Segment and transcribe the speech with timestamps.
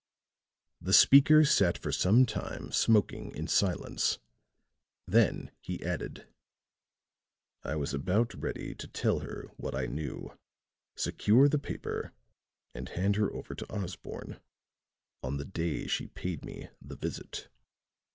[0.81, 4.17] The speaker sat for some time smoking in silence;
[5.05, 6.27] then he added:
[7.61, 10.35] "I was about ready to tell her what I knew,
[10.95, 12.13] secure the paper
[12.73, 14.39] and hand her over to Osborne
[15.21, 17.49] on the day she paid me the visit.